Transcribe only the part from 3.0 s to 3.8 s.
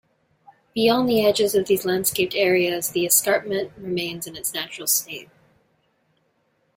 escarpment